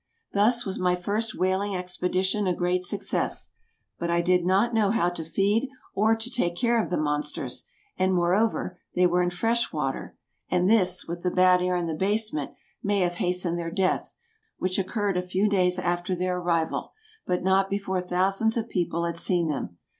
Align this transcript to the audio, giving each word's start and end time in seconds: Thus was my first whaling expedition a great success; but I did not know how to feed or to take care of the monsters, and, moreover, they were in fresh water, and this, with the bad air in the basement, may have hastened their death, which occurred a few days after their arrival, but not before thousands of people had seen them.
Thus 0.33 0.65
was 0.65 0.79
my 0.79 0.95
first 0.95 1.35
whaling 1.37 1.75
expedition 1.75 2.47
a 2.47 2.55
great 2.55 2.83
success; 2.83 3.51
but 3.99 4.09
I 4.09 4.19
did 4.21 4.47
not 4.47 4.73
know 4.73 4.89
how 4.89 5.09
to 5.09 5.23
feed 5.23 5.69
or 5.93 6.15
to 6.15 6.29
take 6.31 6.55
care 6.55 6.83
of 6.83 6.89
the 6.89 6.97
monsters, 6.97 7.65
and, 7.99 8.11
moreover, 8.11 8.79
they 8.95 9.05
were 9.05 9.21
in 9.21 9.29
fresh 9.29 9.71
water, 9.71 10.17
and 10.49 10.67
this, 10.67 11.05
with 11.05 11.21
the 11.21 11.29
bad 11.29 11.61
air 11.61 11.75
in 11.75 11.85
the 11.85 11.93
basement, 11.93 12.49
may 12.81 13.01
have 13.01 13.13
hastened 13.21 13.59
their 13.59 13.69
death, 13.69 14.15
which 14.57 14.79
occurred 14.79 15.17
a 15.17 15.21
few 15.21 15.47
days 15.47 15.77
after 15.77 16.15
their 16.15 16.37
arrival, 16.39 16.93
but 17.27 17.43
not 17.43 17.69
before 17.69 18.01
thousands 18.01 18.57
of 18.57 18.69
people 18.69 19.05
had 19.05 19.17
seen 19.17 19.49
them. 19.49 19.77